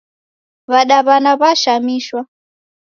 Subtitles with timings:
[0.71, 2.19] W'adaw'ana w'ashamishwa